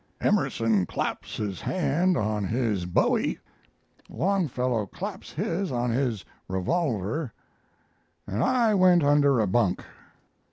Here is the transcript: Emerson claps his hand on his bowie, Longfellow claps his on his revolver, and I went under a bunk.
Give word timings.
Emerson 0.19 0.83
claps 0.87 1.37
his 1.37 1.61
hand 1.61 2.17
on 2.17 2.43
his 2.43 2.87
bowie, 2.87 3.37
Longfellow 4.09 4.87
claps 4.87 5.31
his 5.31 5.71
on 5.71 5.91
his 5.91 6.25
revolver, 6.47 7.31
and 8.25 8.43
I 8.43 8.73
went 8.73 9.03
under 9.03 9.39
a 9.39 9.45
bunk. 9.45 9.85